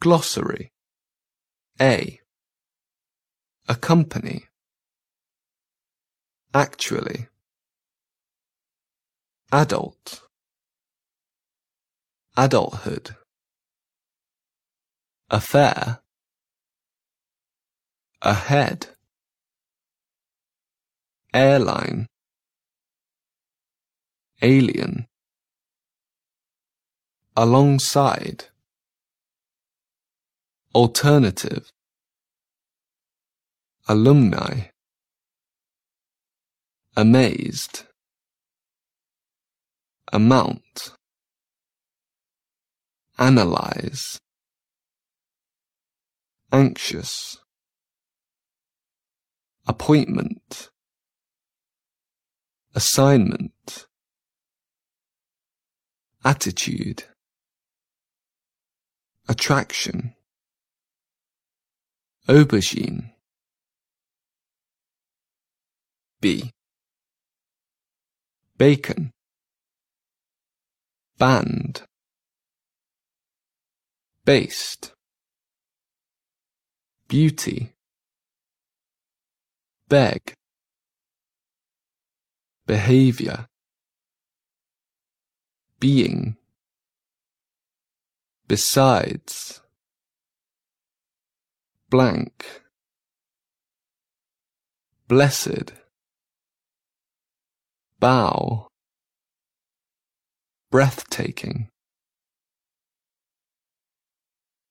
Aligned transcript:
Glossary 0.00 0.70
A. 1.80 2.20
Accompany. 3.68 4.44
Actually. 6.54 7.26
Adult. 9.50 10.22
Adulthood. 12.36 13.16
Affair. 15.30 15.98
Ahead. 18.22 18.86
Airline. 21.34 22.06
Alien. 24.42 25.08
Alongside. 27.36 28.44
Alternative. 30.78 31.72
Alumni. 33.88 34.68
Amazed. 36.96 37.82
Amount. 40.12 40.92
Analyze. 43.18 44.20
Anxious. 46.52 47.38
Appointment. 49.66 50.68
Assignment. 52.76 53.86
Attitude. 56.24 57.02
Attraction. 59.28 60.14
Aubergine. 62.28 63.12
B. 66.20 66.50
Bacon. 68.58 69.12
Band. 71.16 71.82
Based. 74.26 74.92
Beauty. 77.08 77.72
Beg. 79.88 80.34
Behavior. 82.66 83.46
Being. 85.80 86.36
Besides. 88.46 89.62
Blank. 91.90 92.44
Blessed. 95.08 95.72
Bow. 97.98 98.68
Breathtaking. 100.70 101.70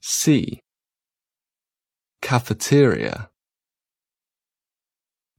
C. 0.00 0.60
Cafeteria. 2.20 3.30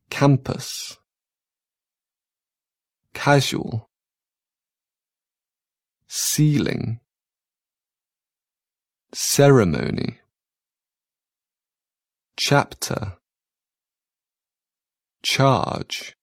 Campus. 0.10 0.98
Casual. 3.14 3.90
Ceiling. 6.08 7.02
Ceremony. 9.14 10.20
Chapter. 12.38 13.14
Charge. 15.24 16.16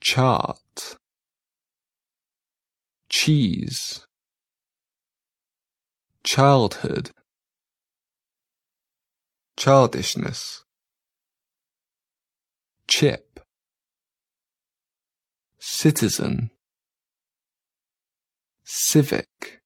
Chart. 0.00 0.96
Cheese. 3.10 4.06
Childhood. 6.22 7.10
Childishness. 9.56 10.64
Chip. 12.86 13.40
Citizen. 15.58 16.50
Civic. 18.64 19.60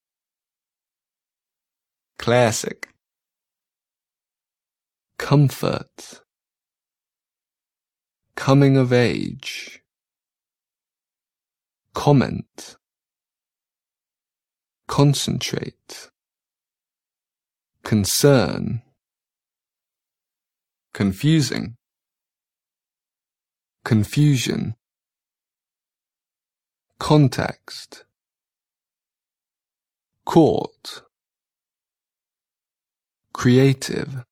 Classic. 2.18 2.89
Comfort. 5.20 6.22
Coming 8.36 8.78
of 8.78 8.90
age. 8.90 9.82
Comment. 11.94 12.76
Concentrate. 14.88 16.08
Concern. 17.84 18.80
Confusing. 20.94 21.76
Confusion. 23.84 24.74
Context. 26.98 28.04
Court. 30.24 31.02
Creative. 33.34 34.24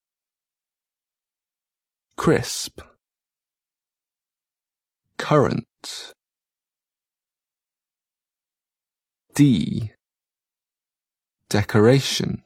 Crisp. 2.19 2.81
Current. 5.19 6.13
D. 9.37 9.93
Decoration. 11.49 12.43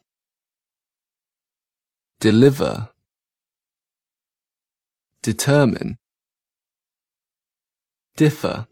Deliver. 2.21 2.91
Determine. 5.23 5.97
Differ. 8.17 8.67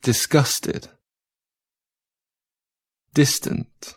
Disgusted. 0.00 0.90
Distant. 3.12 3.96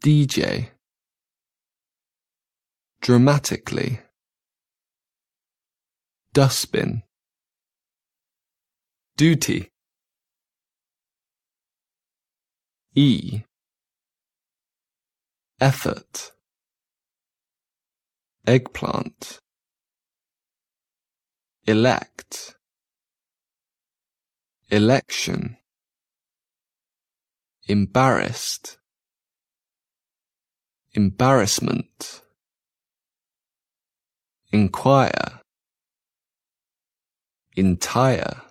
DJ. 0.00 0.77
Dramatically. 3.00 4.00
Dustbin. 6.32 7.02
Duty. 9.16 9.70
E. 12.94 13.42
Effort. 15.60 16.32
Eggplant. 18.46 19.38
Elect. 21.66 22.54
Election. 24.70 25.56
Embarrassed. 27.66 28.78
Embarrassment. 30.94 32.22
Inquire. 34.50 35.40
Entire. 37.54 38.42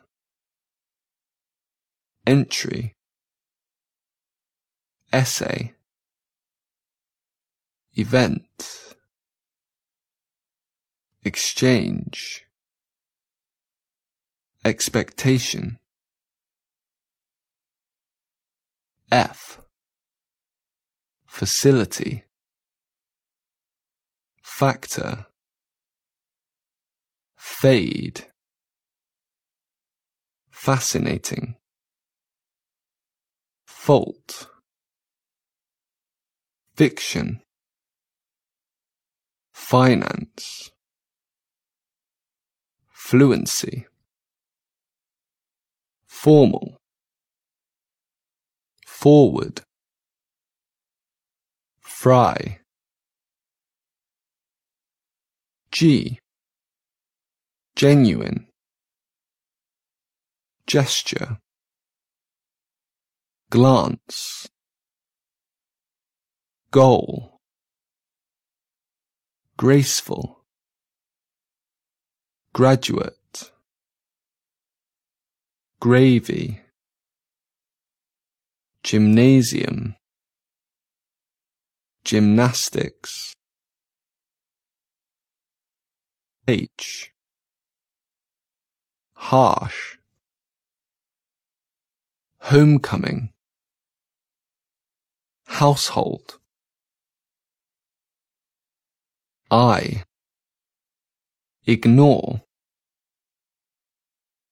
Entry. 2.28 2.94
Essay. 5.12 5.74
Event. 7.96 8.96
Exchange. 11.24 12.46
Expectation. 14.64 15.80
F. 19.12 19.62
Facility. 21.26 22.26
Factor. 24.44 25.26
Fade. 27.60 28.26
Fascinating. 30.52 31.56
Fault. 33.66 34.48
Fiction. 36.76 37.42
Finance. 39.54 40.70
Fluency. 42.92 43.88
Formal. 46.06 46.78
forward, 48.86 49.62
fry. 51.80 52.60
G. 55.72 56.20
Genuine. 57.78 58.48
Gesture. 60.66 61.38
Glance. 63.52 64.50
Goal. 66.72 67.38
Graceful. 69.58 70.44
Graduate. 72.52 73.52
Gravy. 75.80 76.62
Gymnasium. 78.82 79.94
Gymnastics. 82.04 83.36
H. 86.48 87.12
Harsh. 89.20 89.98
Homecoming. 92.40 93.34
Household. 95.48 96.40
I. 99.52 100.04
Ignore. 101.66 102.44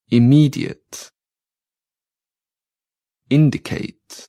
Immediate. 0.10 1.12
Indicate. 3.30 4.28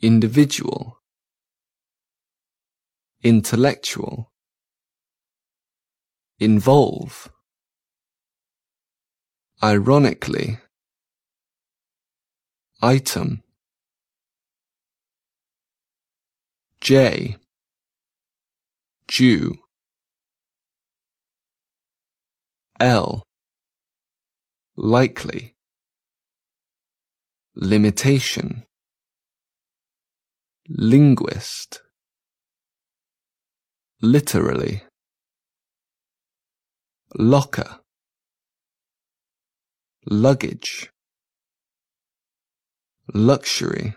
Individual. 0.00 0.98
Intellectual. 3.22 4.30
Involve. 6.38 7.32
Ironically. 9.62 10.58
Item. 12.80 13.42
J. 16.80 17.36
Jew. 19.06 19.58
L. 22.80 23.22
Likely. 24.76 25.54
Limitation. 27.54 28.64
Linguist. 30.70 31.82
Literally. 34.00 34.84
Locker. 37.14 37.79
Luggage. 40.12 40.90
Luxury. 43.14 43.94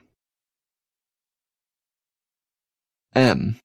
M. 3.15 3.60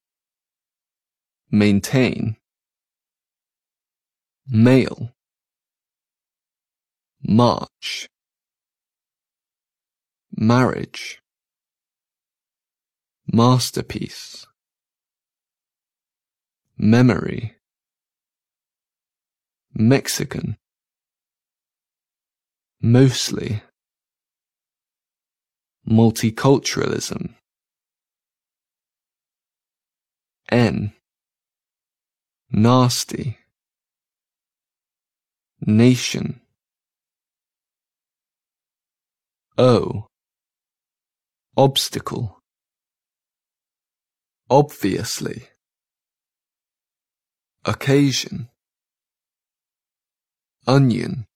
Maintain. 1.51 2.37
Male. 4.49 5.13
March. 7.23 8.09
Marriage. 10.35 11.21
Masterpiece. 13.31 14.47
Memory. 16.79 17.57
Mexican. 19.75 20.57
Mostly. 22.81 23.63
Multiculturalism. 25.89 27.35
N. 30.51 30.93
Nasty. 32.51 33.39
Nation. 35.61 36.41
O. 39.59 40.07
Obstacle. 41.57 42.39
Obviously. 44.49 45.49
Occasion. 47.65 48.49
Onion. 50.67 51.28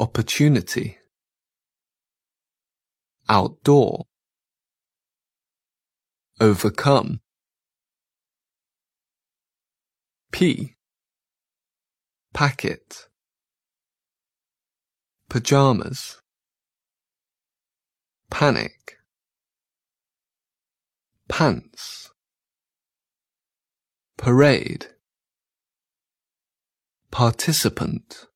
Opportunity. 0.00 0.96
Outdoor. 3.28 4.06
Overcome. 6.40 7.20
P. 10.32 10.76
Packet. 12.32 13.08
Pajamas. 15.28 16.16
Panic. 18.30 18.96
Pants. 21.28 22.10
Parade. 24.16 24.86
Participant. 27.10 28.29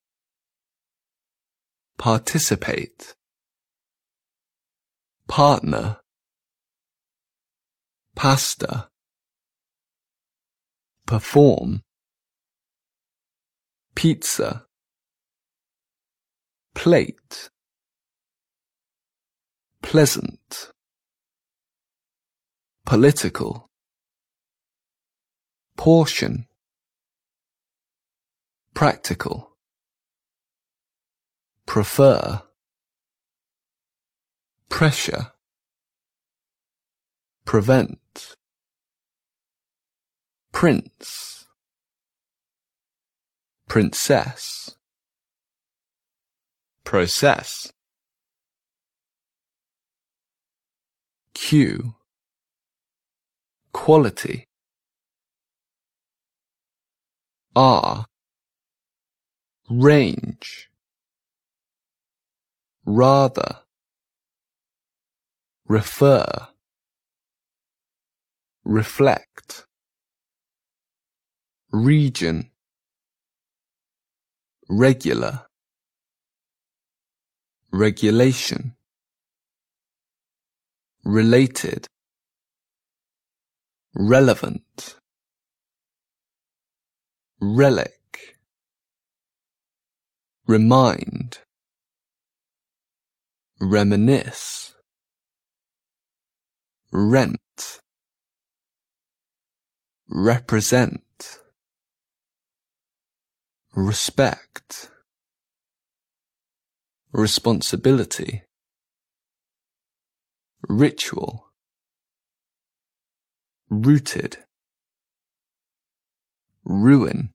Participate. 1.97 3.15
Partner. 5.27 5.97
Pasta. 8.15 8.89
Perform. 11.05 11.81
Pizza. 13.95 14.65
Plate. 16.73 17.49
Pleasant. 19.81 20.71
Political. 22.85 23.69
Portion. 25.77 26.47
Practical. 28.73 29.54
Prefer. 31.65 32.41
Pressure. 34.69 35.31
Prevent. 37.45 38.35
Prince. 40.51 41.45
Princess. 43.67 44.75
Process. 46.83 47.71
Q. 51.33 51.95
Quality. 53.73 54.45
R. 57.55 58.05
Range. 59.69 60.69
Rather. 62.85 63.59
Refer. 65.67 66.49
Reflect. 68.65 69.65
Region. 71.71 72.51
Regular. 74.69 75.47
Regulation. 77.71 78.75
Related. 81.03 81.87
Relevant. 83.95 84.97
Relic. 87.41 88.37
Remind. 90.47 91.39
Reminisce. 93.59 94.75
Rent. 96.91 97.79
Represent. 100.09 101.39
Respect. 103.75 104.89
Responsibility. 107.11 108.43
ritual, 110.69 111.51
rooted, 113.69 114.37
ruin. 116.63 117.31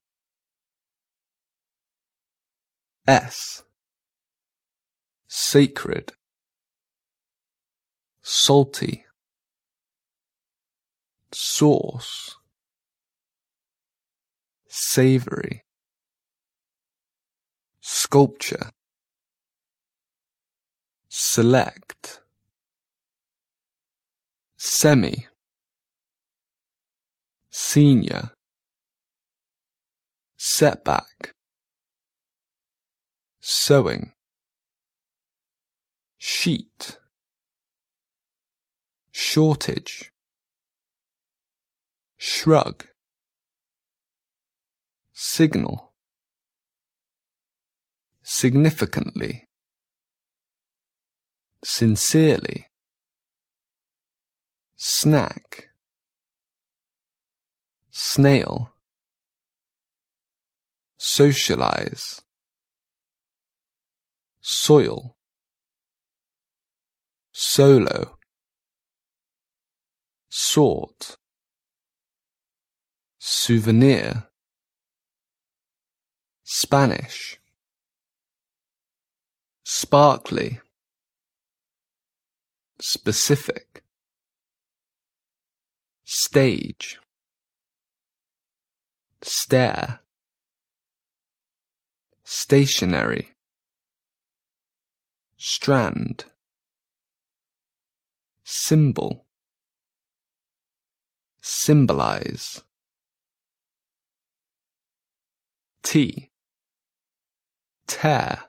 S. 3.06 3.64
Sacred, 5.32 6.12
salty, 8.20 9.04
sauce, 11.32 12.34
savory, 14.66 15.62
sculpture, 17.80 18.70
select, 21.08 22.22
semi, 24.56 25.28
senior, 27.50 28.32
setback, 30.37 31.34
sewing, 33.40 34.12
sheet, 36.22 36.98
shortage, 39.10 40.12
shrug, 42.18 42.84
signal, 45.14 45.94
significantly, 48.22 49.48
sincerely, 51.64 52.66
snack, 54.76 55.70
snail, 57.90 58.74
socialize, 60.98 62.20
soil, 64.42 65.16
solo, 67.42 68.18
sort, 70.28 71.16
souvenir, 73.18 74.28
Spanish, 76.44 77.40
sparkly, 79.64 80.61
specific, 82.78 83.85
stage, 86.04 86.99
stare, 89.23 90.00
stationary, 92.23 93.30
strand, 95.38 96.26
symbol, 98.52 99.26
symbolize, 101.40 102.62
T, 105.85 106.30
tear, 107.87 108.40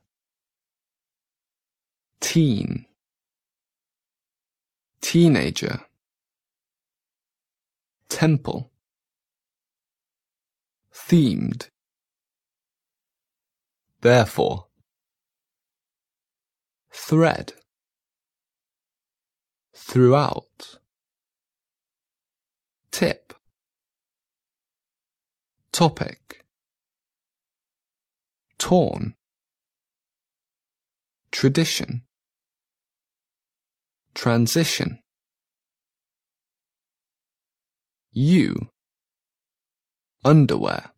teen, 2.20 2.88
teenager, 5.02 5.82
temple, 8.10 8.72
themed, 10.92 11.70
therefore, 14.02 14.66
thread, 16.92 17.54
throughout, 19.84 20.78
tip, 22.92 23.34
topic, 25.74 26.46
torn, 28.58 29.16
tradition, 31.32 32.04
transition, 34.14 35.00
U, 38.14 38.70
underwear, 40.24 40.92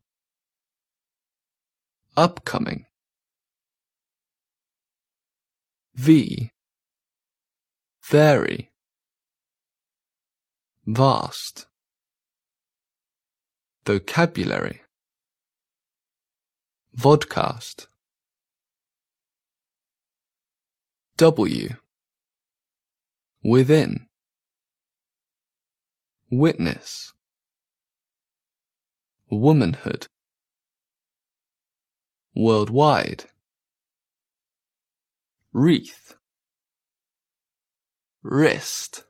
upcoming, 2.17 2.85
V, 5.95 6.51
very, 8.09 8.72
vast, 10.85 11.65
vocabulary, 13.85 14.81
vodcast, 16.97 17.87
W, 21.17 21.69
within, 23.43 24.07
witness, 26.29 27.13
womanhood, 29.29 30.07
worldwide, 32.35 33.25
wreath, 35.53 36.15
wrist, 38.21 39.03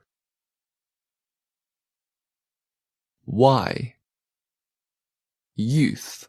Y, 3.25 3.96
youth, 5.56 6.27